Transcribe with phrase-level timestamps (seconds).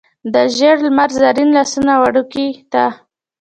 [0.33, 2.85] د ژړ لمر زرین لاسونه وکړکۍ ته،